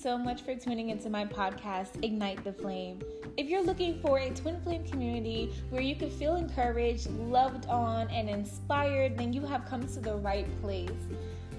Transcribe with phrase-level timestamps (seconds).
[0.00, 3.02] so much for tuning into my podcast, Ignite the Flame.
[3.36, 8.08] If you're looking for a twin flame community where you can feel encouraged, loved on,
[8.08, 10.90] and inspired, then you have come to the right place.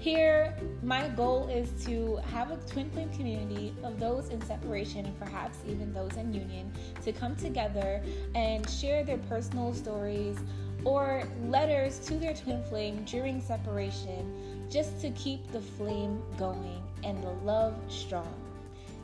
[0.00, 5.16] Here, my goal is to have a twin flame community of those in separation and
[5.20, 6.72] perhaps even those in union
[7.04, 8.02] to come together
[8.34, 10.36] and share their personal stories
[10.84, 17.22] or letters to their twin flame during separation just to keep the flame going and
[17.22, 18.34] the love strong.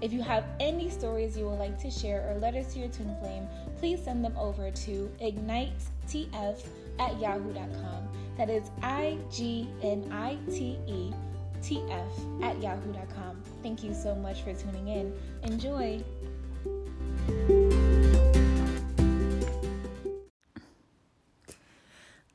[0.00, 3.14] If you have any stories you would like to share or letters to your twin
[3.20, 3.46] flame,
[3.78, 6.66] please send them over to ignitetf
[6.98, 8.08] at yahoo.com.
[8.38, 11.12] That is I G N I T E
[11.62, 13.42] T F at yahoo.com.
[13.62, 15.12] Thank you so much for tuning in.
[15.42, 16.02] Enjoy.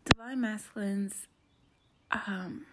[0.05, 1.27] Divine masculines
[2.27, 2.65] um,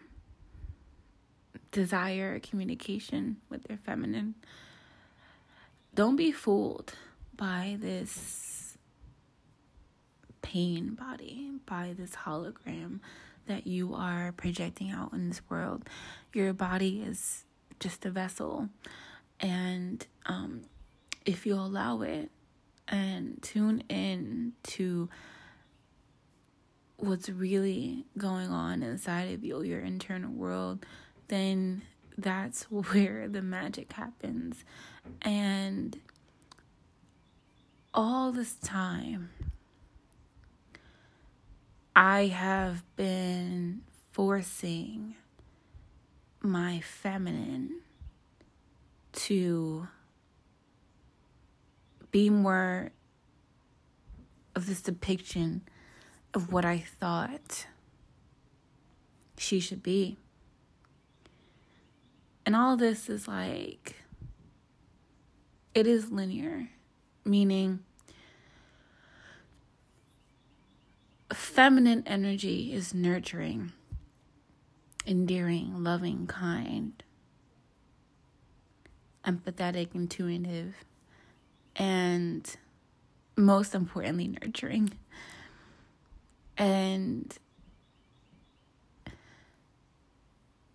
[1.70, 4.34] desire communication with their feminine.
[5.94, 6.94] Don't be fooled
[7.36, 8.76] by this
[10.42, 13.00] pain body, by this hologram
[13.46, 15.88] that you are projecting out in this world.
[16.32, 17.44] Your body is
[17.80, 18.68] just a vessel.
[19.40, 20.62] And um,
[21.24, 22.30] if you allow it
[22.88, 25.08] and tune in to
[26.96, 30.84] what's really going on inside of you, your internal world,
[31.30, 31.82] then
[32.18, 34.64] that's where the magic happens.
[35.22, 35.98] And
[37.94, 39.30] all this time,
[41.96, 45.16] I have been forcing
[46.42, 47.80] my feminine
[49.12, 49.88] to
[52.10, 52.90] be more
[54.54, 55.62] of this depiction
[56.34, 57.66] of what I thought
[59.36, 60.16] she should be.
[62.46, 63.96] And all this is like,
[65.74, 66.68] it is linear,
[67.24, 67.80] meaning
[71.32, 73.72] feminine energy is nurturing,
[75.06, 77.02] endearing, loving, kind,
[79.24, 80.74] empathetic, intuitive,
[81.76, 82.56] and
[83.36, 84.92] most importantly, nurturing.
[86.56, 87.32] And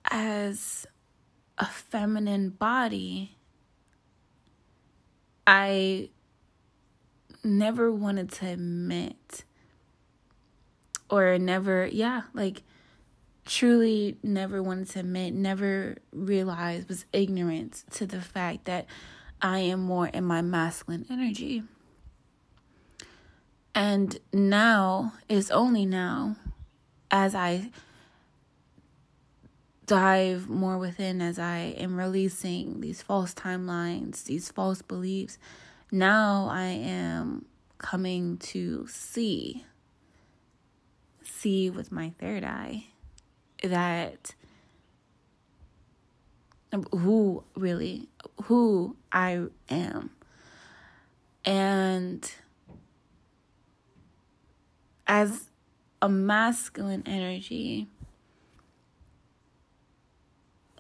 [0.06, 0.88] as
[1.58, 3.38] a feminine body,
[5.48, 6.10] I
[7.44, 9.44] never wanted to admit
[11.10, 12.64] or never, yeah, like
[13.46, 18.88] truly never wanted to admit, never realized, was ignorant to the fact that
[19.42, 21.64] I am more in my masculine energy.
[23.74, 26.38] And now is only now
[27.12, 27.72] as I
[29.86, 35.38] dive more within, as I am releasing these false timelines, these false beliefs.
[35.92, 37.46] Now I am
[37.78, 39.66] coming to see
[41.24, 42.86] see with my third eye
[43.62, 44.34] that
[46.92, 48.08] who really
[48.44, 50.12] who I am
[51.44, 52.32] and
[55.08, 55.50] as
[56.02, 57.88] a masculine energy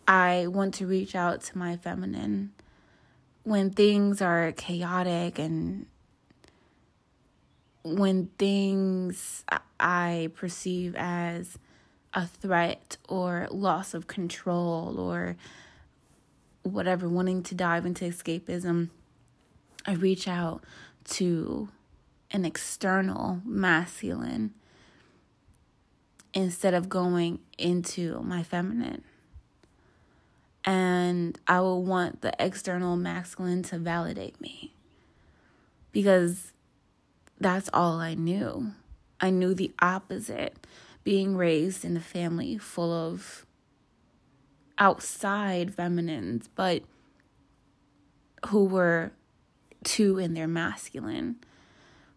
[0.07, 2.51] I want to reach out to my feminine
[3.43, 5.85] when things are chaotic and
[7.83, 9.43] when things
[9.79, 11.57] I perceive as
[12.13, 15.37] a threat or loss of control or
[16.63, 18.89] whatever, wanting to dive into escapism,
[19.85, 20.63] I reach out
[21.05, 21.69] to
[22.31, 24.53] an external masculine
[26.33, 29.03] instead of going into my feminine.
[30.65, 34.73] And I will want the external masculine to validate me
[35.91, 36.53] because
[37.39, 38.71] that's all I knew.
[39.21, 40.65] I knew the opposite,
[41.03, 43.45] being raised in a family full of
[44.77, 46.83] outside feminines, but
[48.47, 49.11] who were
[49.83, 51.37] too in their masculine,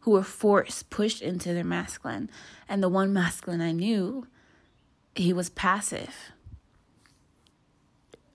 [0.00, 2.30] who were forced, pushed into their masculine.
[2.68, 4.26] And the one masculine I knew,
[5.14, 6.32] he was passive.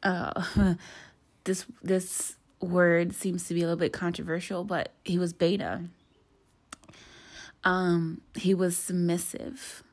[0.03, 0.43] Uh,
[1.45, 5.81] this this word seems to be a little bit controversial, but he was beta.
[7.63, 9.83] Um, he was submissive.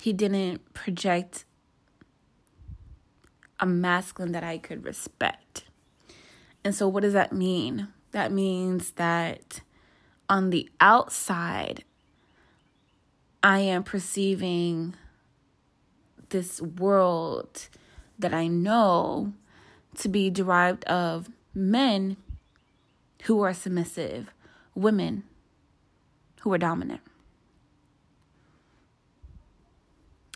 [0.00, 1.44] He didn't project
[3.58, 5.64] a masculine that I could respect.
[6.64, 7.88] And so, what does that mean?
[8.12, 9.60] That means that
[10.28, 11.84] on the outside,
[13.42, 14.94] I am perceiving
[16.30, 17.68] this world
[18.20, 19.32] that I know
[19.96, 22.16] to be derived of men
[23.24, 24.30] who are submissive,
[24.74, 25.24] women
[26.40, 27.00] who are dominant.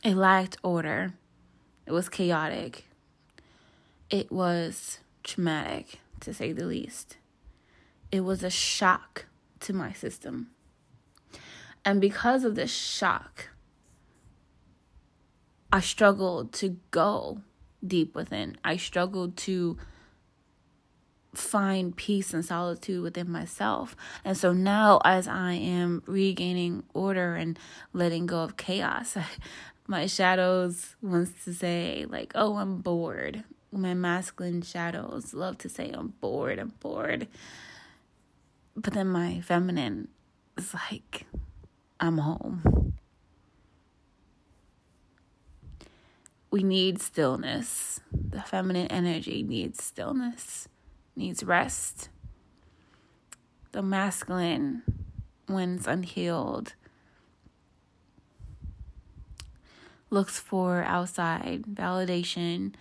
[0.02, 1.14] It lacked order.
[1.86, 2.84] It was chaotic.
[4.10, 7.16] It was traumatic, to say the least.
[8.12, 9.26] It was a shock
[9.60, 10.50] to my system.
[11.84, 13.48] And because of this shock,
[15.72, 17.40] I struggled to go
[17.86, 18.56] deep within.
[18.64, 19.76] I struggled to
[21.34, 23.96] find peace and solitude within myself.
[24.24, 27.58] And so now, as I am regaining order and
[27.92, 29.16] letting go of chaos,
[29.86, 33.44] my shadows wants to say, like, oh, I'm bored.
[33.72, 37.26] My masculine shadows love to say, I'm bored, I'm bored.
[38.76, 40.08] But then my feminine
[40.56, 41.26] is like,
[42.00, 42.94] I'm home.
[46.54, 47.98] We need stillness.
[48.12, 50.68] The feminine energy needs stillness
[51.16, 52.10] needs rest.
[53.72, 54.84] The masculine,
[55.48, 56.74] when it's unhealed,
[60.10, 62.74] looks for outside validation,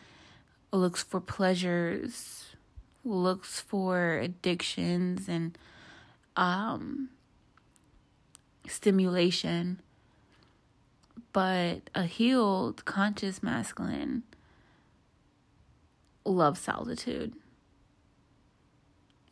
[0.71, 2.53] looks for pleasures,
[3.03, 5.57] looks for addictions and
[6.35, 7.09] um,
[8.67, 9.81] stimulation.
[11.33, 14.24] But a healed, conscious masculine
[16.25, 17.33] loves solitude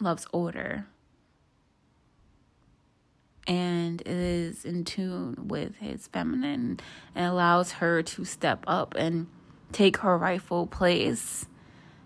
[0.02, 0.88] loves order
[3.48, 6.80] and is in tune with his feminine
[7.16, 9.28] and allows her to step up and
[9.72, 11.46] take her rightful place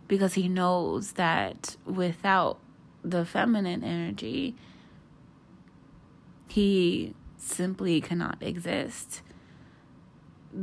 [0.08, 2.60] because he knows that without
[3.04, 4.56] the feminine energy
[6.48, 9.22] he simply cannot exist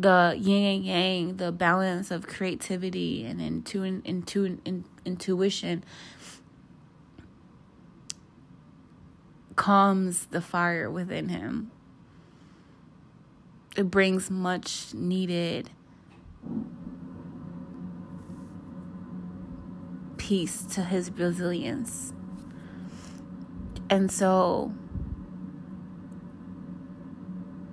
[0.01, 5.85] the yin and yang the balance of creativity and intu- intu- in- intuition
[9.55, 11.71] calms the fire within him.
[13.77, 15.71] It brings much needed
[20.17, 22.15] peace to his resilience.
[23.91, 24.73] And so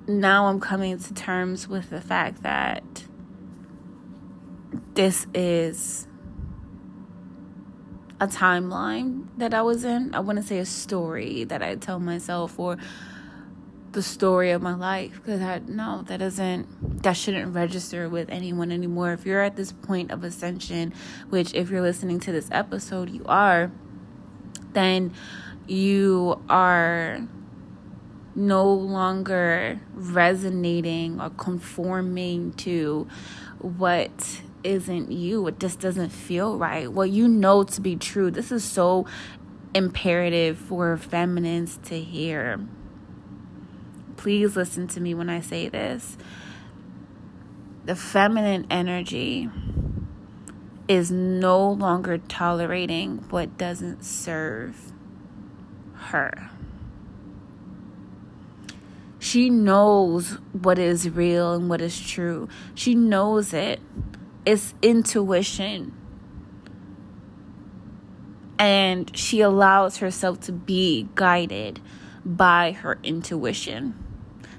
[0.09, 2.83] now I'm coming to terms with the fact that
[4.95, 6.07] this is
[8.19, 10.13] a timeline that I was in.
[10.13, 12.77] I wouldn't say a story that I tell myself or
[13.91, 18.71] the story of my life because I no that doesn't that shouldn't register with anyone
[18.71, 19.13] anymore.
[19.13, 20.93] If you're at this point of ascension,
[21.29, 23.71] which if you're listening to this episode you are,
[24.73, 25.13] then
[25.67, 27.27] you are
[28.35, 33.07] no longer resonating or conforming to
[33.59, 35.47] what isn't you.
[35.47, 36.91] It just doesn't feel right.
[36.91, 38.31] What you know to be true.
[38.31, 39.05] This is so
[39.73, 42.59] imperative for feminines to hear.
[44.17, 46.17] Please listen to me when I say this.
[47.85, 49.49] The feminine energy
[50.87, 54.91] is no longer tolerating what doesn't serve
[55.93, 56.49] her.
[59.19, 62.47] She knows what is real and what is true.
[62.73, 63.81] She knows it
[64.45, 65.95] it's intuition.
[68.57, 71.79] And she allows herself to be guided
[72.25, 73.93] by her intuition.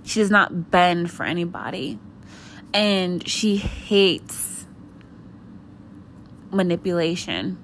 [0.05, 1.99] She does not bend for anybody.
[2.73, 4.67] And she hates
[6.50, 7.59] manipulation.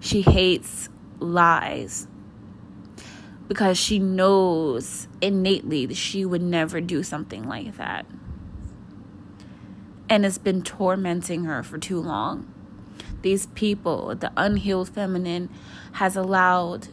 [0.00, 0.88] She hates
[1.20, 2.08] lies
[3.48, 8.06] because she knows innately that she would never do something like that
[10.08, 12.52] and it's been tormenting her for too long.
[13.22, 15.48] These people, the unhealed feminine,
[15.94, 16.88] has allowed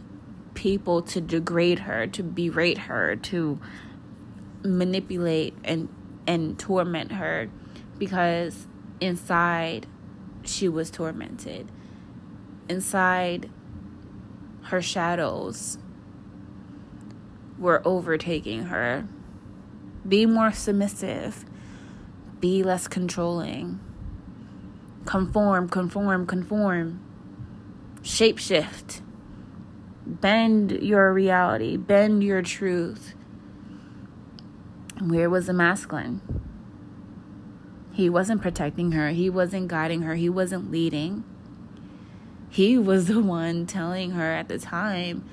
[0.54, 3.60] people to degrade her, to berate her, to
[4.64, 5.90] manipulate and
[6.28, 7.50] and torment her
[7.98, 8.68] because
[9.00, 9.88] inside
[10.44, 11.70] she was tormented.
[12.70, 13.50] Inside
[14.64, 15.78] her shadows
[17.62, 19.08] were overtaking her.
[20.06, 21.46] Be more submissive
[22.42, 23.80] be less controlling.
[25.06, 27.00] Conform, conform, conform.
[28.02, 29.02] Shapeshift.
[30.06, 33.14] Bend your reality, bend your truth.
[35.00, 36.22] Where was the masculine?
[37.94, 41.24] He wasn't protecting her, he wasn't guiding her, he wasn't leading.
[42.50, 45.24] He was the one telling her at the time,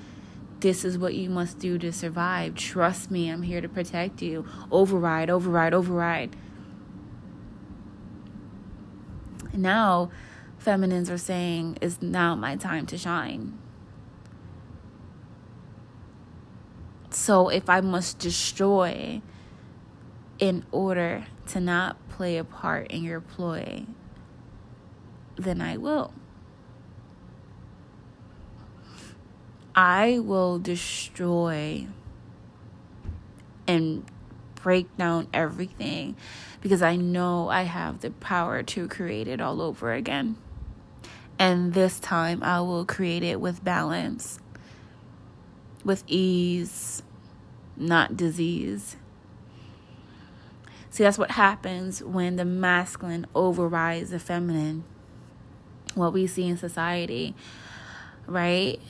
[0.59, 2.55] this is what you must do to survive.
[2.55, 4.45] Trust me, I'm here to protect you.
[4.71, 6.35] Override, override, override.
[9.53, 10.09] now
[10.57, 13.57] feminines are saying is now my time to shine.
[17.09, 19.21] So if I must destroy
[20.37, 23.85] in order to not play a part in your ploy,
[25.35, 26.13] then I will.
[29.81, 31.87] I will destroy
[33.65, 34.05] and
[34.55, 36.17] break down everything
[36.59, 40.35] because I know I have the power to create it all over again.
[41.39, 44.41] And this time I will create it with balance,
[45.85, 47.01] with ease,
[47.77, 48.97] not disease.
[50.89, 54.83] See, that's what happens when the masculine overrides the feminine.
[55.95, 57.33] What we see in society,
[58.27, 58.81] right?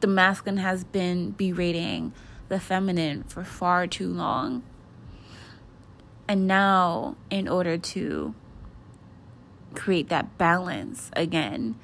[0.00, 2.12] The masculine has been berating
[2.48, 4.62] the feminine for far too long.
[6.28, 8.34] And now, in order to
[9.74, 11.76] create that balance again,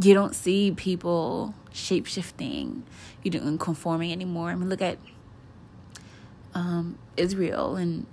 [0.00, 2.84] you don't see people shape shifting,
[3.22, 4.50] you don't conforming anymore.
[4.50, 4.98] I mean, look at
[6.54, 8.06] um, Israel and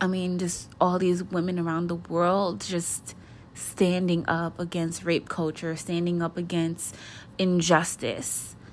[0.00, 3.14] I mean, just all these women around the world just
[3.54, 6.94] standing up against rape culture, standing up against
[7.38, 8.56] injustice.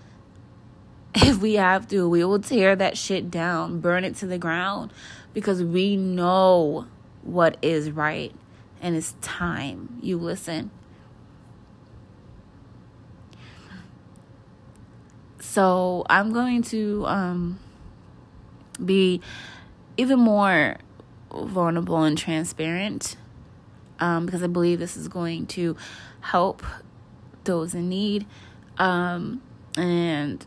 [1.14, 4.94] If we have to, we will tear that shit down, burn it to the ground
[5.34, 6.88] because we know
[7.22, 8.34] what is right
[8.82, 10.72] and it's time you listen.
[15.40, 17.60] So I'm going to um,
[18.84, 19.22] be
[19.98, 20.78] even more
[21.30, 23.18] vulnerable and transparent
[24.02, 25.78] um, because I believe this is going to
[26.20, 26.64] help
[27.46, 28.26] those in need.
[28.78, 29.42] Um,
[29.78, 30.46] and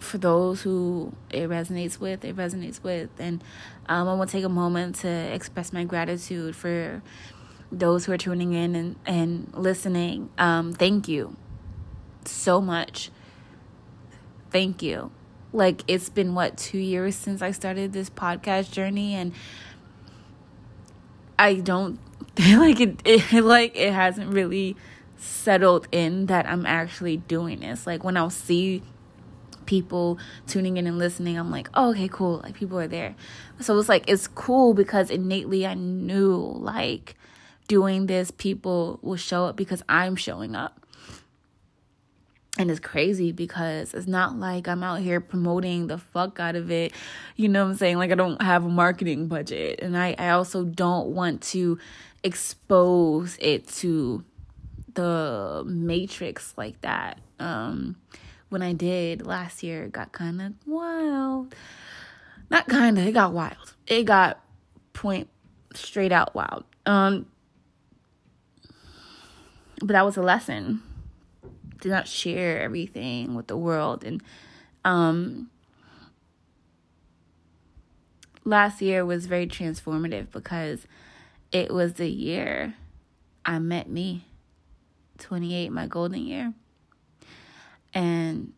[0.00, 3.10] for those who it resonates with, it resonates with.
[3.18, 3.42] And
[3.86, 7.02] um, I want to take a moment to express my gratitude for
[7.72, 10.30] those who are tuning in and, and listening.
[10.38, 11.36] Um, thank you
[12.24, 13.10] so much.
[14.50, 15.10] Thank you.
[15.52, 19.32] Like, it's been what, two years since I started this podcast journey, and
[21.38, 21.98] I don't
[22.38, 24.76] like it, it like it hasn't really
[25.16, 27.86] settled in that I'm actually doing this.
[27.86, 28.82] Like when I'll see
[29.66, 32.40] people tuning in and listening, I'm like, oh, okay, cool.
[32.42, 33.14] Like people are there.
[33.60, 37.14] So it's like, it's cool because innately I knew like
[37.68, 40.80] doing this, people will show up because I'm showing up.
[42.56, 46.70] And it's crazy because it's not like I'm out here promoting the fuck out of
[46.70, 46.92] it.
[47.34, 47.98] You know what I'm saying?
[47.98, 49.80] Like I don't have a marketing budget.
[49.82, 51.78] And I, I also don't want to
[52.24, 54.24] expose it to
[54.94, 57.20] the matrix like that.
[57.38, 57.96] Um
[58.54, 61.54] when I did last year, it got kind of wild.
[62.50, 63.74] Not kind of, it got wild.
[63.88, 64.40] It got
[64.92, 65.28] point
[65.74, 66.62] straight out wild.
[66.86, 67.26] Um,
[69.80, 70.82] but that was a lesson.
[71.80, 74.04] Do not share everything with the world.
[74.04, 74.22] And
[74.84, 75.50] um,
[78.44, 80.86] last year was very transformative because
[81.54, 82.74] it was the year
[83.46, 84.26] I met me.
[85.18, 86.52] 28, my golden year.
[87.94, 88.52] And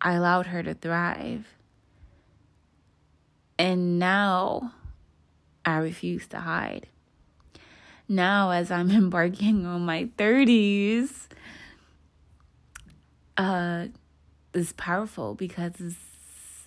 [0.00, 1.46] I allowed her to thrive.
[3.56, 4.72] And now
[5.64, 6.88] I refuse to hide.
[8.08, 11.28] Now, as I'm embarking on my 30s,
[13.36, 13.86] uh,
[14.52, 16.66] is powerful because it's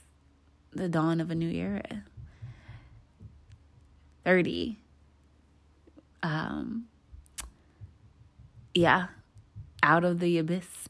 [0.72, 2.06] the dawn of a new era.
[4.26, 4.78] 30.
[6.22, 6.86] Um,
[8.74, 9.08] yeah,
[9.82, 10.88] out of the abyss,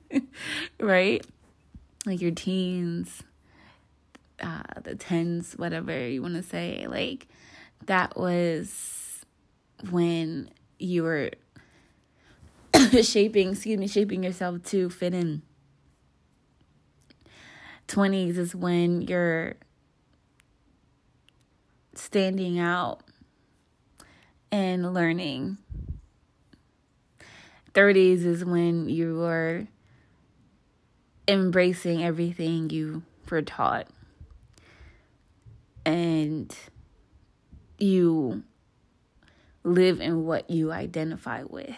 [0.80, 1.24] right?
[2.06, 3.22] Like your teens,
[4.40, 6.86] uh, the tens, whatever you want to say.
[6.88, 7.26] Like
[7.86, 9.24] that was
[9.90, 11.30] when you were
[13.02, 15.42] shaping, excuse me, shaping yourself to fit in.
[17.88, 19.54] 20s is when you're
[21.94, 23.00] standing out
[24.50, 25.58] and learning
[27.74, 29.66] 30s is when you are
[31.26, 33.86] embracing everything you were taught
[35.84, 36.54] and
[37.78, 38.42] you
[39.64, 41.74] live in what you identify with,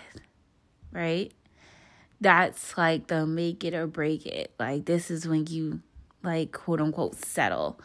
[0.92, 1.33] right?
[2.21, 4.52] That's like the make it or break it.
[4.59, 5.80] Like this is when you
[6.23, 7.78] like quote unquote settle.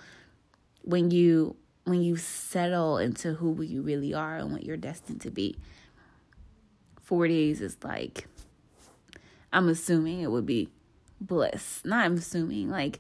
[0.84, 1.56] When you
[1.86, 5.58] when you settle into who you really are and what you're destined to be.
[7.10, 8.28] 40s is like,
[9.52, 10.70] I'm assuming it would be
[11.20, 11.82] bliss.
[11.84, 13.00] Not I'm assuming, like,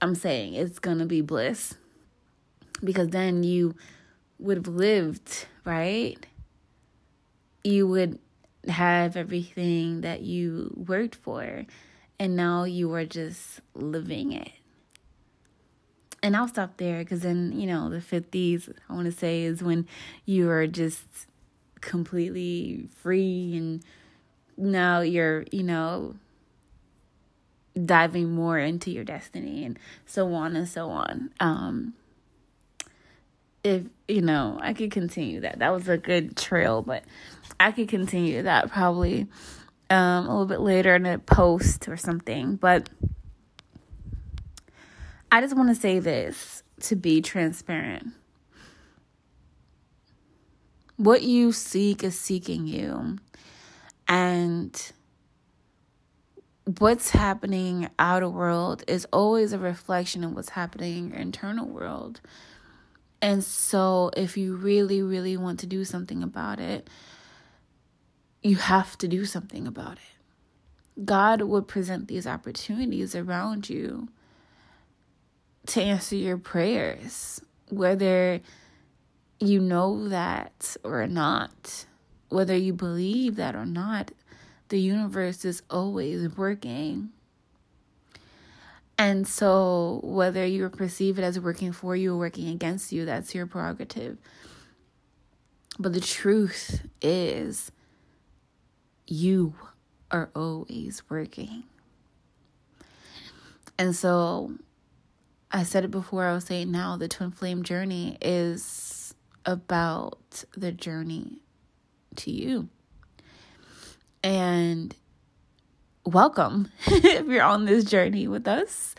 [0.00, 1.74] I'm saying it's gonna be bliss.
[2.84, 3.74] Because then you
[4.38, 6.24] would have lived, right?
[7.64, 8.18] You would
[8.68, 11.64] have everything that you worked for,
[12.18, 14.52] and now you are just living it.
[16.22, 19.62] And I'll stop there because then, you know, the 50s, I want to say, is
[19.62, 19.86] when
[20.24, 21.04] you are just
[21.80, 23.84] completely free and
[24.56, 26.16] now you're, you know,
[27.84, 31.30] diving more into your destiny and so on and so on.
[31.40, 31.94] Um,
[33.64, 35.58] if you know, I could continue that.
[35.58, 37.04] That was a good trail, but
[37.60, 39.26] I could continue that probably
[39.90, 42.56] um, a little bit later in a post or something.
[42.56, 42.88] But
[45.30, 48.08] I just want to say this to be transparent.
[50.96, 53.18] What you seek is seeking you.
[54.08, 54.92] And
[56.78, 62.20] what's happening outer world is always a reflection of what's happening in your internal world.
[63.20, 66.88] And so if you really, really want to do something about it,
[68.42, 71.04] you have to do something about it.
[71.04, 74.08] God would present these opportunities around you
[75.68, 78.40] to answer your prayers, whether
[79.38, 81.86] you know that or not,
[82.28, 84.10] whether you believe that or not,
[84.68, 87.10] the universe is always working.
[88.96, 93.34] And so, whether you perceive it as working for you or working against you, that's
[93.34, 94.18] your prerogative.
[95.78, 97.70] But the truth is,
[99.06, 99.54] you
[100.10, 101.64] are always working.
[103.78, 104.54] And so,
[105.50, 109.14] I said it before, I'll say it now the twin flame journey is
[109.46, 111.38] about the journey
[112.16, 112.68] to you.
[114.22, 114.94] And
[116.04, 118.94] welcome if you're on this journey with us.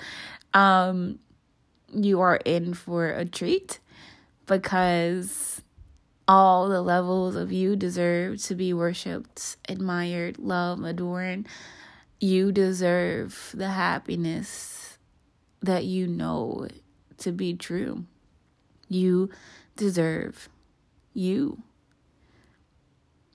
[0.53, 1.19] Um,
[1.93, 3.79] you are in for a treat
[4.47, 5.61] because
[6.27, 11.47] all the levels of you deserve to be worshiped, admired, loved, adored.
[12.19, 14.88] You deserve the happiness
[15.61, 16.67] that you know
[17.17, 18.05] to be true.
[18.87, 19.29] You
[19.75, 20.49] deserve
[21.13, 21.61] you.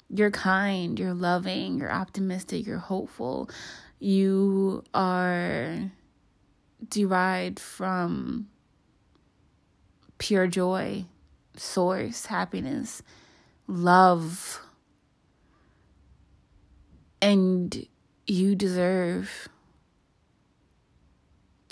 [0.08, 3.50] You're kind, you're loving, you're optimistic, you're hopeful.
[3.98, 5.90] You are
[6.88, 8.48] derived from
[10.18, 11.06] pure joy,
[11.56, 13.02] source, happiness,
[13.66, 14.60] love.
[17.20, 17.86] And
[18.26, 19.48] you deserve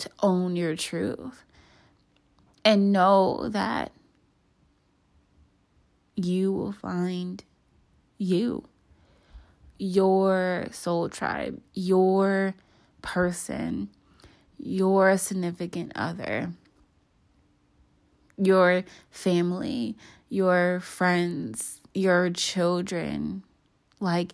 [0.03, 1.45] to own your truth
[2.65, 3.93] and know that
[6.17, 7.43] you will find
[8.19, 8.65] you,
[9.79, 12.55] your soul tribe, your
[13.01, 13.88] person,
[14.59, 16.53] your significant other,
[18.37, 19.97] your family,
[20.29, 23.43] your friends, your children.
[24.01, 24.33] Like,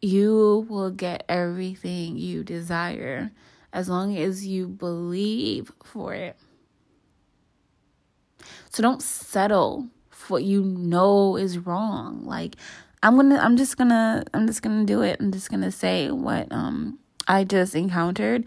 [0.00, 3.30] you will get everything you desire
[3.72, 6.36] as long as you believe for it.
[8.70, 12.24] So don't settle for what you know is wrong.
[12.24, 12.56] Like
[13.02, 15.18] I'm going to I'm just going to I'm just going to do it.
[15.20, 18.46] I'm just going to say what um I just encountered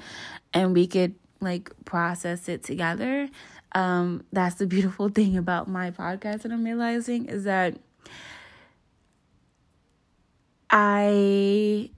[0.53, 3.29] and we could like process it together.
[3.73, 7.77] Um that's the beautiful thing about my podcast that I'm realizing is that
[10.69, 11.89] I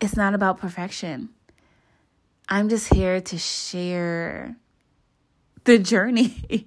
[0.00, 1.30] it's not about perfection.
[2.50, 4.56] I'm just here to share
[5.64, 6.66] the journey.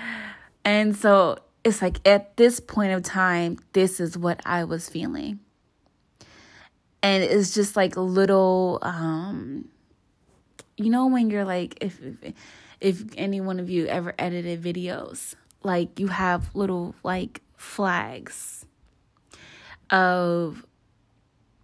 [0.64, 5.40] and so it's like at this point of time, this is what I was feeling.
[7.02, 9.68] And it's just like little um
[10.76, 12.34] you know when you're like if if,
[12.80, 18.64] if any one of you ever edited videos, like you have little like flags
[19.90, 20.64] of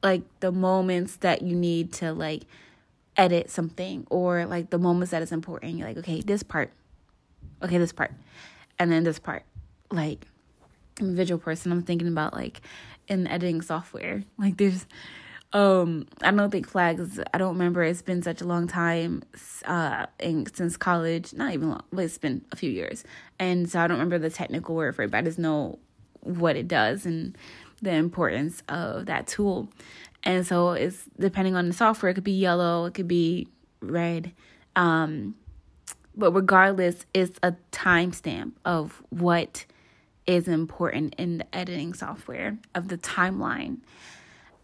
[0.02, 2.42] like the moments that you need to like
[3.16, 5.76] edit something or like the moments that is important.
[5.76, 6.70] You're like, okay, this part,
[7.62, 8.12] okay, this part,
[8.78, 9.44] and then this part.
[9.90, 10.26] Like,
[11.00, 11.72] I'm a visual person.
[11.72, 12.60] I'm thinking about like
[13.08, 14.22] in editing software.
[14.38, 14.86] Like, there's,
[15.52, 17.18] um, I don't think flags.
[17.32, 17.82] I don't remember.
[17.82, 19.22] It's been such a long time,
[19.64, 21.32] uh, in, since college.
[21.32, 23.04] Not even long, but it's been a few years,
[23.38, 25.10] and so I don't remember the technical word for it.
[25.10, 25.78] But I just know
[26.20, 27.36] what it does and
[27.82, 29.68] the importance of that tool.
[30.22, 33.48] And so it's depending on the software, it could be yellow, it could be
[33.80, 34.32] red.
[34.74, 35.36] Um,
[36.16, 39.66] but regardless, it's a timestamp of what
[40.26, 43.78] is important in the editing software of the timeline.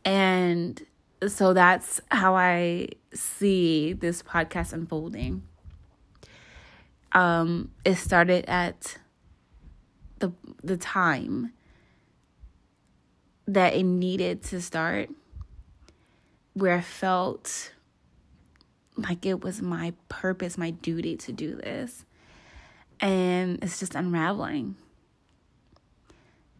[0.04, 0.84] And
[1.28, 5.42] so that's how I see this podcast unfolding.
[7.12, 8.98] Um, it started at
[10.18, 10.32] the
[10.64, 11.52] the time
[13.46, 15.10] that it needed to start
[16.54, 17.72] where I felt
[18.96, 22.04] like it was my purpose, my duty to do this.
[23.00, 24.76] And it's just unraveling.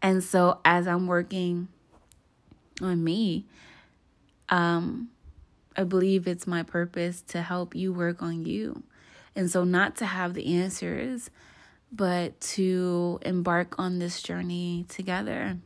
[0.01, 1.69] And so as I'm working
[2.81, 3.45] on me,
[4.49, 5.09] um,
[5.77, 8.83] I believe it's my purpose to help you work on you.
[9.35, 11.29] And so not to have the answers,
[11.91, 15.57] but to embark on this journey together.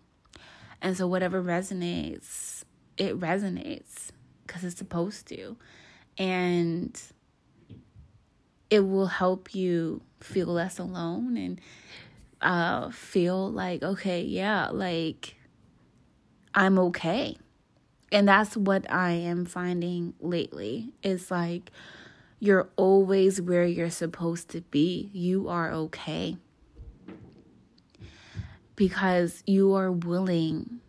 [0.82, 2.64] And so whatever resonates,
[2.98, 4.10] it resonates
[4.46, 5.58] because it's supposed to.
[6.18, 7.00] And
[8.70, 11.62] it will help you feel less alone and
[12.42, 15.36] uh, feel like, okay, yeah, like
[16.54, 17.38] I'm okay.
[18.12, 20.94] And that's what I am finding lately.
[21.04, 21.72] It's like
[22.40, 25.10] you're always where you're supposed to be.
[25.14, 26.38] You are okay.
[28.78, 30.80] Because you are willing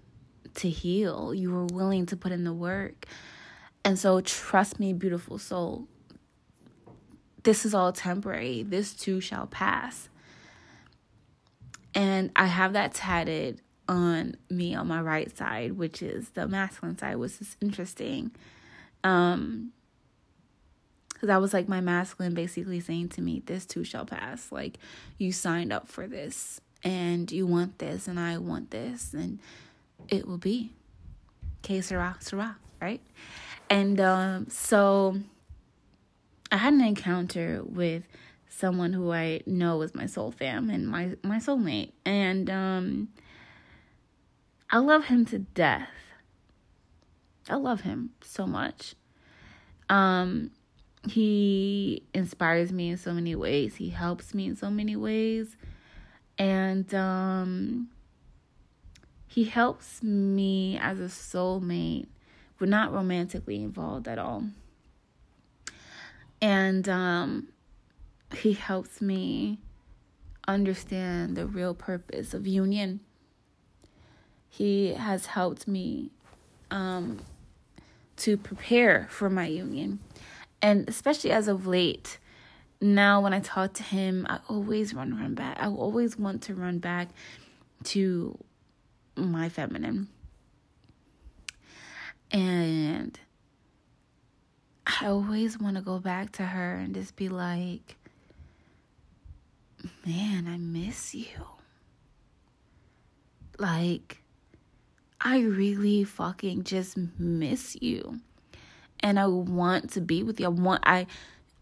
[0.55, 3.07] to heal, you are willing to put in the work.
[3.85, 5.89] And so, trust me, beautiful soul,
[7.43, 8.63] this is all temporary.
[8.63, 10.09] This too shall pass.
[11.95, 16.99] And I have that tatted on me on my right side, which is the masculine
[16.99, 18.33] side, which is interesting.
[19.03, 19.73] Um,
[21.09, 24.53] because that was like my masculine basically saying to me, This too shall pass.
[24.53, 24.79] Like,
[25.17, 29.39] you signed up for this, and you want this, and I want this, and
[30.09, 30.73] it will be.
[31.63, 33.01] Que sera, sera, right?
[33.69, 35.19] And um, so
[36.51, 38.05] I had an encounter with
[38.49, 43.09] someone who I know is my soul fam and my my soulmate, and um,
[44.71, 45.89] I love him to death.
[47.51, 48.95] I love him so much.
[49.89, 50.51] Um,
[51.09, 53.77] he inspires me in so many ways.
[53.77, 55.57] He helps me in so many ways,
[56.39, 57.89] and um,
[59.27, 62.07] he helps me as a soulmate
[62.59, 64.45] we're not romantically involved at all.
[66.41, 67.49] And um,
[68.37, 69.59] he helps me
[70.47, 73.01] understand the real purpose of union.
[74.49, 76.11] He has helped me
[76.71, 77.21] um,
[78.19, 80.01] to prepare for my union.
[80.61, 82.19] And especially as of late,
[82.81, 85.59] now when I talk to him, I always run run back.
[85.61, 87.09] I always want to run back
[87.85, 88.39] to
[89.17, 90.09] my feminine.
[92.31, 93.19] And
[94.87, 97.97] I always want to go back to her and just be like,
[100.07, 101.27] man, I miss you.
[103.59, 104.23] Like,
[105.21, 108.21] I really fucking just miss you.
[109.01, 110.47] And I want to be with you.
[110.47, 111.07] I want I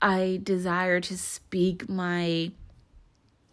[0.00, 2.52] I desire to speak my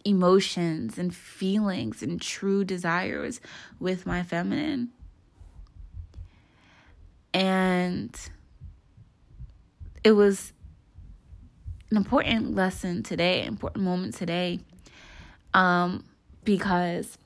[0.04, 3.40] emotions and feelings and true desires
[3.80, 4.90] with my feminine.
[7.32, 8.14] And
[10.04, 10.52] it was
[11.90, 14.60] an important lesson today, important moment today,
[15.54, 16.04] um,
[16.44, 17.18] because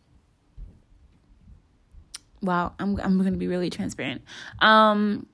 [2.40, 4.22] wow, I'm I'm gonna be really transparent.
[4.60, 5.26] Um,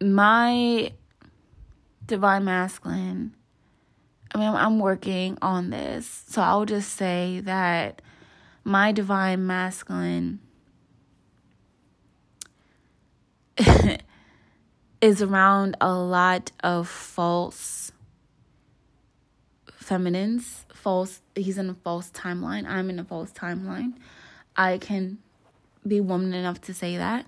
[0.00, 0.92] my
[2.06, 3.34] divine masculine.
[4.34, 8.02] I mean, I'm working on this, so I'll just say that
[8.62, 10.40] my divine masculine
[15.00, 17.92] is around a lot of false
[19.88, 22.66] feminines, false he's in a false timeline.
[22.66, 23.94] I'm in a false timeline.
[24.56, 25.18] I can
[25.86, 27.24] be woman enough to say that.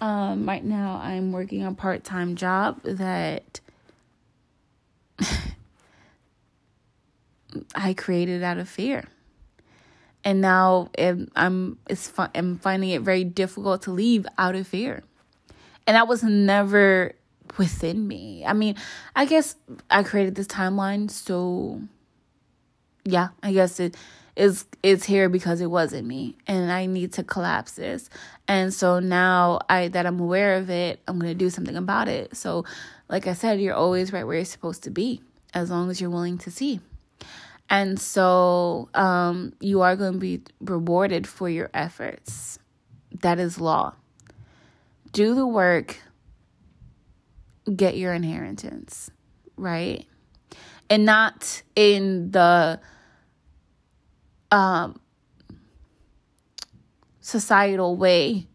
[0.00, 3.60] Um, right now I'm working a part-time job that
[7.74, 9.04] I created out of fear.
[10.24, 10.90] And now
[11.36, 15.02] I'm it's I'm finding it very difficult to leave out of fear.
[15.86, 17.14] And that was never
[17.58, 18.44] within me.
[18.44, 18.76] I mean,
[19.16, 19.56] I guess
[19.90, 21.80] I created this timeline, so
[23.04, 23.96] yeah, I guess it
[24.40, 28.08] is it's here because it wasn't me and I need to collapse this.
[28.48, 32.08] And so now I that I'm aware of it, I'm going to do something about
[32.08, 32.34] it.
[32.34, 32.64] So
[33.08, 35.20] like I said, you're always right where you're supposed to be
[35.52, 36.80] as long as you're willing to see.
[37.68, 42.58] And so um, you are going to be rewarded for your efforts.
[43.12, 43.94] That is law
[45.12, 45.98] do the work,
[47.76, 49.10] get your inheritance,
[49.56, 50.06] right?
[50.88, 52.80] And not in the
[54.50, 55.00] um,
[57.20, 58.46] societal way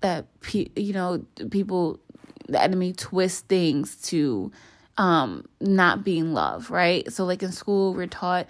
[0.00, 2.00] that pe- you know people
[2.48, 4.50] the enemy twist things to
[4.96, 7.12] um not being love right?
[7.12, 8.46] So like in school we're taught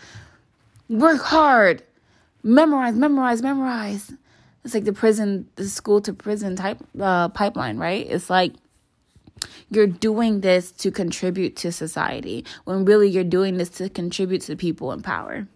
[0.91, 1.83] work hard,
[2.43, 4.13] memorize, memorize, memorize.
[4.65, 8.07] It's like the prison, the school to prison type uh, pipeline, right?
[8.07, 8.53] It's like
[9.71, 14.57] you're doing this to contribute to society when really you're doing this to contribute to
[14.57, 15.47] people in power.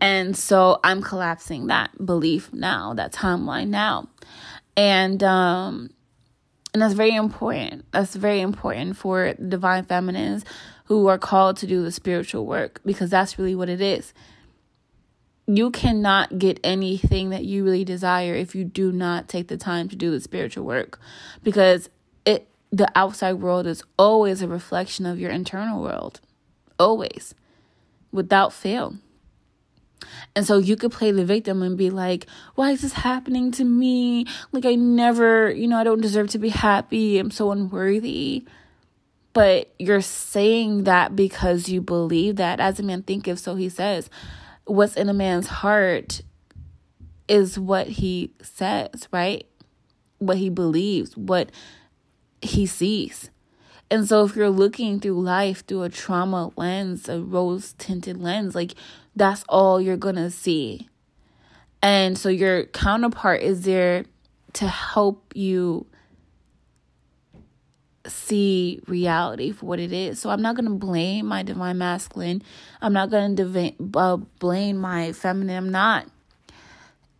[0.00, 4.08] And so I'm collapsing that belief now, that timeline now.
[4.76, 5.90] And um
[6.72, 7.84] and that's very important.
[7.92, 10.44] That's very important for divine feminines
[10.86, 14.12] who are called to do the spiritual work because that's really what it is.
[15.46, 19.88] You cannot get anything that you really desire if you do not take the time
[19.88, 20.98] to do the spiritual work
[21.42, 21.88] because
[22.24, 26.20] it the outside world is always a reflection of your internal world.
[26.76, 27.34] Always.
[28.10, 28.96] Without fail.
[30.34, 33.64] And so you could play the victim and be like, why is this happening to
[33.64, 34.26] me?
[34.52, 37.18] Like, I never, you know, I don't deserve to be happy.
[37.18, 38.44] I'm so unworthy.
[39.32, 42.60] But you're saying that because you believe that.
[42.60, 44.08] As a man thinketh, so he says.
[44.64, 46.22] What's in a man's heart
[47.28, 49.46] is what he says, right?
[50.18, 51.50] What he believes, what
[52.40, 53.30] he sees.
[53.90, 58.54] And so if you're looking through life through a trauma lens, a rose tinted lens,
[58.54, 58.74] like
[59.16, 60.88] that's all you're going to see.
[61.82, 64.04] And so your counterpart is there
[64.54, 65.86] to help you
[68.06, 70.20] see reality for what it is.
[70.20, 72.42] So I'm not going to blame my divine masculine.
[72.80, 75.56] I'm not going to div- uh, blame my feminine.
[75.56, 76.06] I'm not.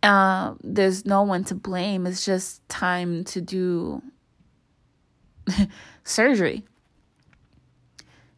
[0.03, 2.05] Uh, there's no one to blame.
[2.05, 4.03] It's just time to do
[6.03, 6.63] surgery.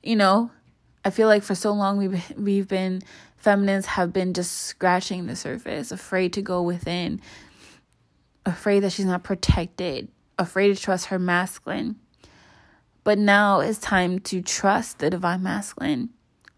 [0.02, 0.52] You know,
[1.04, 3.02] I feel like for so long we've we've been
[3.38, 7.22] feminines have been just scratching the surface, afraid to go within,
[8.46, 11.96] afraid that she's not protected, afraid to trust her masculine.
[13.04, 16.10] But now it's time to trust the divine masculine.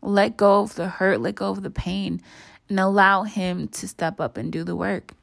[0.01, 2.21] Let go of the hurt, let go of the pain,
[2.69, 5.13] and allow him to step up and do the work.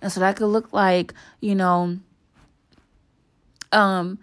[0.00, 1.98] And so that could look like, you know,
[3.70, 4.18] um,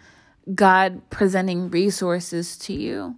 [0.54, 3.16] God presenting resources to you.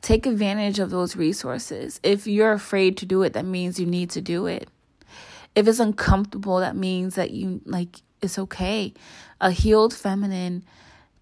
[0.00, 2.00] Take advantage of those resources.
[2.02, 4.68] If you're afraid to do it, that means you need to do it.
[5.54, 8.94] If it's uncomfortable, that means that you like it's okay.
[9.40, 10.64] A healed feminine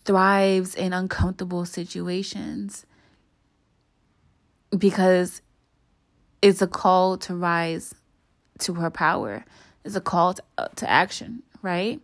[0.04, 2.86] thrives in uncomfortable situations
[4.76, 5.42] because
[6.42, 7.94] it's a call to rise
[8.60, 9.44] to her power.
[9.84, 12.00] It's a call to, uh, to action, right?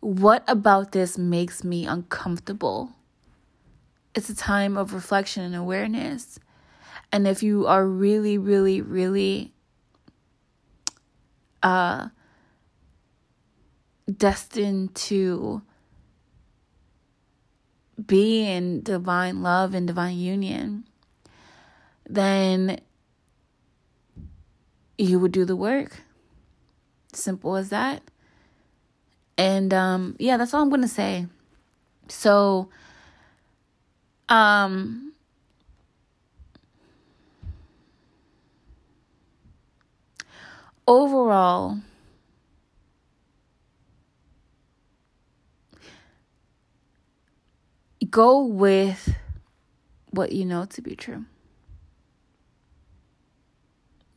[0.00, 2.92] What about this makes me uncomfortable?
[4.14, 6.38] It's a time of reflection and awareness.
[7.10, 9.52] And if you are really, really, really
[11.62, 12.08] uh,
[14.16, 15.62] destined to
[18.06, 20.84] be in divine love and divine union,
[22.08, 22.80] then
[24.98, 26.02] you would do the work.
[27.12, 28.02] Simple as that.
[29.36, 31.26] And um yeah, that's all I'm going to say.
[32.08, 32.68] So
[34.34, 35.12] um
[40.88, 41.78] overall
[48.10, 49.14] go with
[50.10, 51.24] what you know to be true.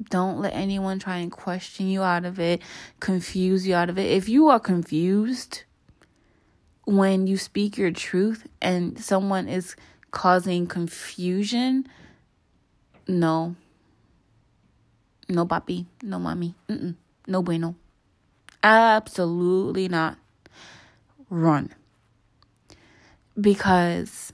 [0.09, 2.61] Don't let anyone try and question you out of it,
[2.99, 4.11] confuse you out of it.
[4.11, 5.63] If you are confused
[6.85, 9.75] when you speak your truth and someone is
[10.11, 11.87] causing confusion,
[13.07, 13.55] no.
[15.29, 15.85] No, papi.
[16.03, 16.55] No, mommy.
[16.69, 16.95] Mm-mm.
[17.27, 17.75] No bueno.
[18.63, 20.17] Absolutely not.
[21.29, 21.73] Run.
[23.39, 24.33] Because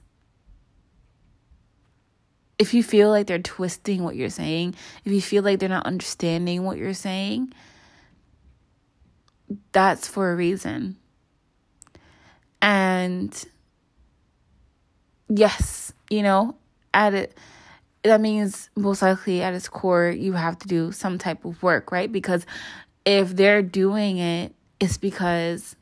[2.60, 5.86] if you feel like they're twisting what you're saying, if you feel like they're not
[5.86, 7.52] understanding what you're saying,
[9.72, 10.98] that's for a reason.
[12.62, 13.46] And
[15.30, 16.56] yes, you know,
[16.94, 17.38] at it
[18.04, 21.92] that means most likely at its core you have to do some type of work,
[21.92, 22.12] right?
[22.12, 22.46] Because
[23.06, 25.76] if they're doing it, it's because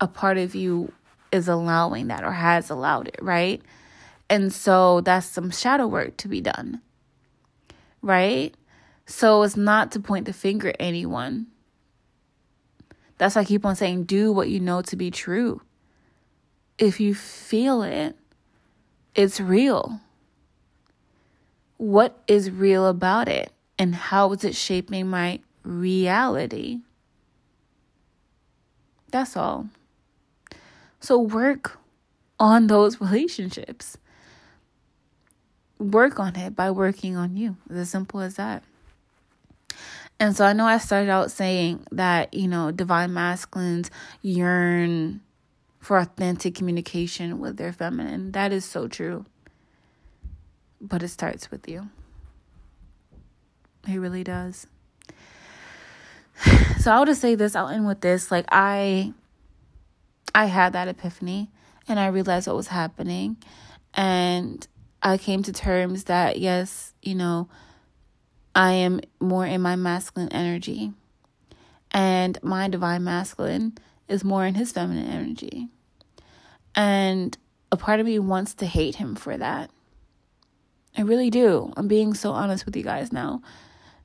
[0.00, 0.92] a part of you
[1.32, 3.60] is allowing that or has allowed it, right?
[4.30, 6.80] And so that's some shadow work to be done.
[8.02, 8.54] Right?
[9.06, 11.48] So it's not to point the finger at anyone.
[13.18, 15.60] That's why I keep on saying do what you know to be true.
[16.78, 18.16] If you feel it,
[19.14, 20.00] it's real.
[21.76, 23.52] What is real about it?
[23.78, 26.80] And how is it shaping my reality?
[29.10, 29.68] That's all.
[31.00, 31.78] So work
[32.38, 33.98] on those relationships
[35.78, 37.56] work on it by working on you.
[37.68, 38.62] It's as simple as that.
[40.20, 43.90] And so I know I started out saying that, you know, divine masculines
[44.22, 45.20] yearn
[45.84, 48.32] for authentic communication with their feminine.
[48.32, 49.26] That is so true.
[50.80, 51.90] But it starts with you.
[53.86, 54.66] It really does.
[56.78, 58.30] So I'll just say this, I'll end with this.
[58.30, 59.14] Like I
[60.34, 61.50] I had that epiphany
[61.88, 63.38] and I realized what was happening
[63.94, 64.66] and
[65.02, 67.48] I came to terms that yes, you know,
[68.54, 70.92] I am more in my masculine energy.
[71.90, 75.68] And my divine masculine is more in his feminine energy.
[76.74, 77.36] And
[77.70, 79.70] a part of me wants to hate him for that.
[80.96, 81.72] I really do.
[81.76, 83.42] I'm being so honest with you guys now.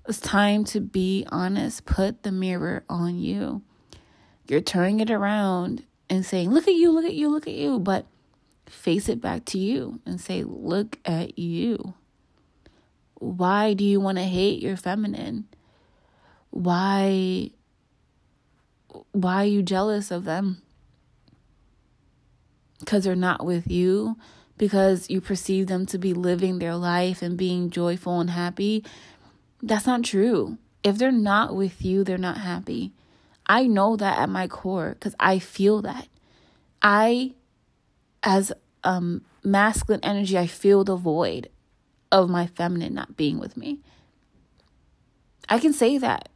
[0.08, 1.86] It's time to be honest.
[1.86, 3.62] Put the mirror on you.
[4.48, 7.78] You're turning it around and saying, Look at you, look at you, look at you.
[7.78, 8.08] But
[8.66, 11.94] face it back to you and say, Look at you.
[13.16, 15.46] Why do you want to hate your feminine?
[16.50, 17.52] Why
[19.12, 20.62] why are you jealous of them?
[22.80, 24.18] Because they're not with you,
[24.58, 28.86] because you perceive them to be living their life and being joyful and happy.
[29.62, 30.58] That's not true.
[30.84, 32.94] If they're not with you, they're not happy.
[33.46, 36.08] I know that at my core because I feel that.
[36.82, 37.34] I,
[38.24, 41.50] as um, masculine energy, I feel the void
[42.12, 43.80] of my feminine not being with me.
[45.50, 46.30] I can say that.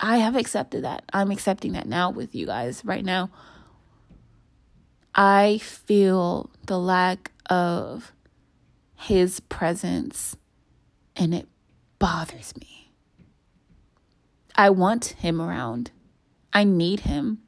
[0.00, 1.04] I have accepted that.
[1.12, 3.30] I'm accepting that now with you guys right now.
[5.14, 8.12] I feel the lack of
[8.94, 10.36] his presence
[11.16, 11.48] and it
[11.98, 12.92] bothers me.
[14.54, 15.90] I want him around.
[16.52, 17.38] I need him.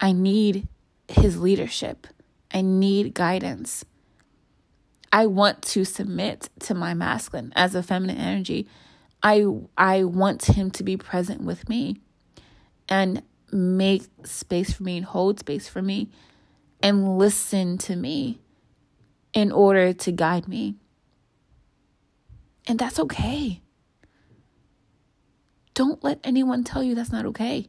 [0.00, 0.68] I need
[1.08, 2.06] his leadership.
[2.52, 3.84] I need guidance.
[5.12, 8.66] I want to submit to my masculine as a feminine energy.
[9.22, 12.00] I I want him to be present with me
[12.88, 16.10] and make space for me and hold space for me
[16.82, 18.40] and listen to me
[19.32, 20.76] in order to guide me.
[22.66, 23.60] And that's okay.
[25.74, 27.68] Don't let anyone tell you that's not okay.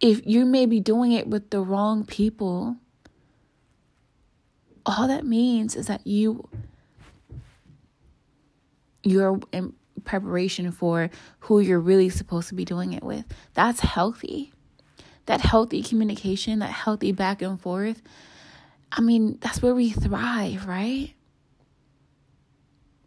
[0.00, 2.76] If you may be doing it with the wrong people,
[4.86, 6.48] all that means is that you
[9.04, 9.40] you're
[10.04, 11.10] preparation for
[11.40, 13.24] who you're really supposed to be doing it with.
[13.54, 14.52] That's healthy.
[15.26, 18.02] That healthy communication, that healthy back and forth.
[18.90, 21.14] I mean, that's where we thrive, right?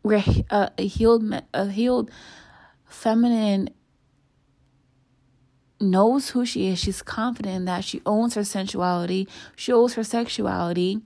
[0.01, 2.11] Where a, a healed a healed
[2.85, 3.69] feminine
[5.79, 6.79] knows who she is.
[6.79, 11.01] She's confident that she owns her sensuality, she owns her sexuality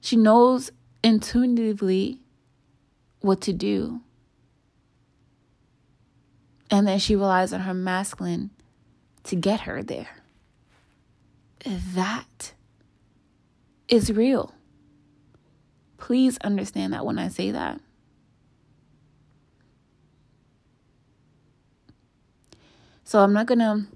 [0.00, 0.70] she knows
[1.02, 2.20] intuitively
[3.20, 4.00] what to do.
[6.70, 8.50] And then she relies on her masculine
[9.24, 10.16] to get her there.
[11.64, 12.52] That
[13.88, 14.54] is real.
[15.96, 17.80] Please understand that when I say that.
[23.04, 23.86] So I'm not to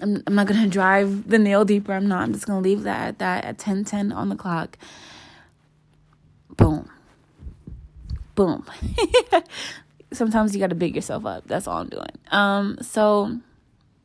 [0.00, 1.92] I'm, I'm not to drive the nail deeper.
[1.92, 2.22] I'm not.
[2.22, 4.78] I'm just to leave that at that at 10 10 on the clock.
[6.56, 6.88] Boom.
[8.34, 8.64] Boom.
[10.12, 11.46] Sometimes you got to big yourself up.
[11.46, 12.10] That's all I'm doing.
[12.30, 13.38] Um, so,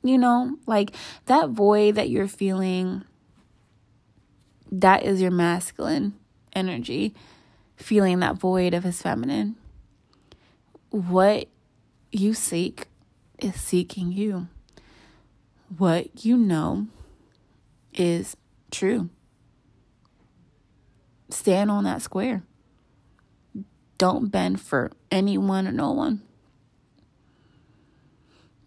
[0.03, 3.03] you know, like that void that you're feeling,
[4.71, 6.13] that is your masculine
[6.53, 7.13] energy,
[7.77, 9.55] feeling that void of his feminine.
[10.89, 11.47] What
[12.11, 12.87] you seek
[13.39, 14.47] is seeking you
[15.77, 16.87] what you know
[17.93, 18.35] is
[18.71, 19.09] true.
[21.29, 22.43] Stand on that square.
[23.97, 26.21] Don't bend for anyone or no one.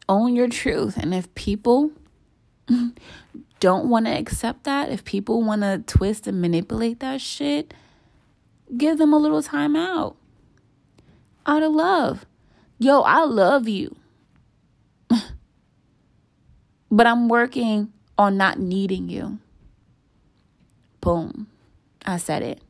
[0.08, 0.96] Own your truth.
[0.96, 1.90] And if people
[3.60, 7.74] don't want to accept that, if people want to twist and manipulate that shit,
[8.76, 10.16] give them a little time out.
[11.44, 12.24] Out of love.
[12.78, 13.96] Yo, I love you.
[16.88, 19.38] But I'm working on not needing you.
[21.00, 21.48] Boom.
[22.06, 22.62] I said it.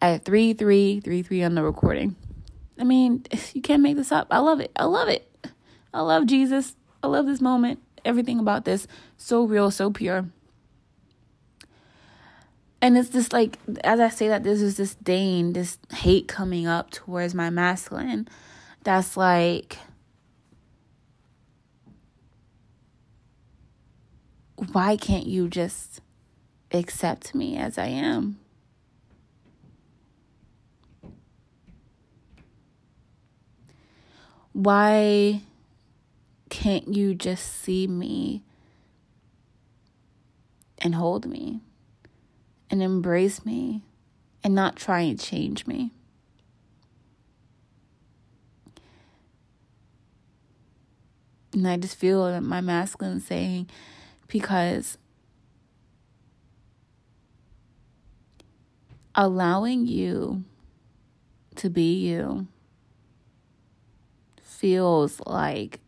[0.00, 2.16] At 3333 on the recording.
[2.78, 4.28] I mean, you can't make this up.
[4.30, 4.70] I love it.
[4.76, 5.24] I love it.
[5.92, 6.76] I love Jesus.
[7.02, 7.80] I love this moment.
[8.04, 8.86] Everything about this.
[9.16, 10.26] So real, so pure.
[12.80, 16.90] And it's just like, as I say that, there's this disdain, this hate coming up
[16.90, 18.28] towards my masculine.
[18.84, 19.76] That's like,
[24.72, 26.00] why can't you just
[26.70, 28.38] accept me as I am?
[34.58, 35.42] Why
[36.50, 38.42] can't you just see me
[40.78, 41.60] and hold me
[42.68, 43.84] and embrace me
[44.42, 45.92] and not try and change me?
[51.52, 53.70] And I just feel my masculine saying,
[54.26, 54.98] because
[59.14, 60.42] allowing you
[61.54, 62.48] to be you
[64.58, 65.78] feels like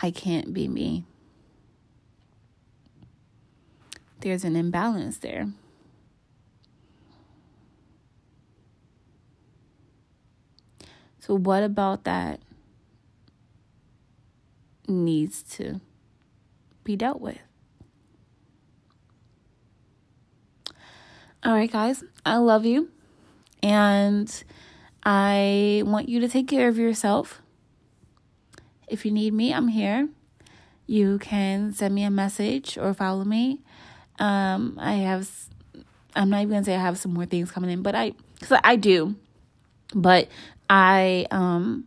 [0.00, 1.04] I can't be me.
[4.20, 5.48] There's an imbalance there.
[11.18, 12.38] So, what about that
[14.86, 15.80] needs to
[16.84, 17.38] be dealt with?
[21.42, 22.90] All right, guys, I love you.
[23.60, 24.44] And
[25.10, 27.40] I want you to take care of yourself.
[28.86, 30.06] If you need me, I'm here.
[30.86, 33.62] You can send me a message or follow me.
[34.18, 35.26] Um, I have,
[36.14, 38.60] I'm not even gonna say I have some more things coming in, but I, cause
[38.62, 39.16] I do,
[39.94, 40.28] but
[40.68, 41.86] I, um,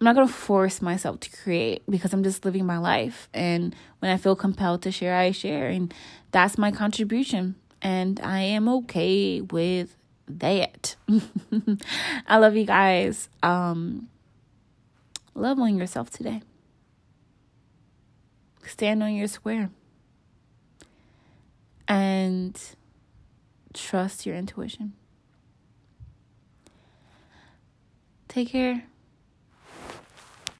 [0.00, 3.28] I'm not gonna force myself to create because I'm just living my life.
[3.32, 5.94] And when I feel compelled to share, I share, and
[6.32, 7.54] that's my contribution.
[7.80, 9.96] And I am okay with
[10.40, 10.96] that.
[12.26, 13.28] I love you guys.
[13.42, 14.08] Um,
[15.34, 16.42] love on yourself today.
[18.66, 19.70] Stand on your square.
[21.88, 22.60] And
[23.74, 24.94] trust your intuition.
[28.28, 28.84] Take care.